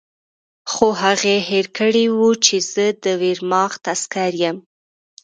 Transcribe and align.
خو 0.71 0.87
هغې 1.03 1.35
هېر 1.49 1.65
کړي 1.77 2.05
وو 2.15 2.29
چې 2.45 2.55
زه 2.71 2.85
د 3.03 3.05
ویرماخت 3.21 3.81
عسکر 3.93 4.31
یم 4.43 4.57